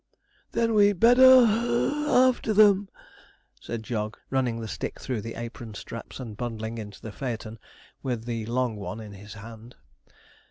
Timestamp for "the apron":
5.21-5.75